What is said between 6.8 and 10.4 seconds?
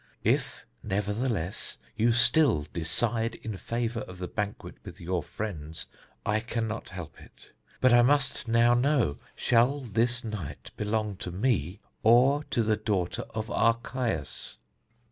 help it; but I must now know: Shall this